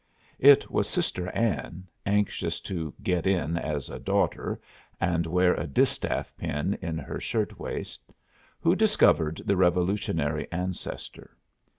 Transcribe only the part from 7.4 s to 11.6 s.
waist, who discovered the revolutionary ancestor.